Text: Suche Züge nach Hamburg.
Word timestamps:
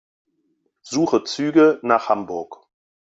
Suche 0.81 1.25
Züge 1.25 1.77
nach 1.83 2.09
Hamburg. 2.09 2.65